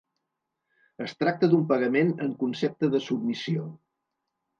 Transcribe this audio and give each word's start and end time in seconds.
Es 1.07 1.11
tracta 1.19 1.49
d’un 1.51 1.67
pagament 1.71 2.09
en 2.29 2.31
concepte 2.45 2.89
de 2.95 3.03
submissió. 3.09 3.67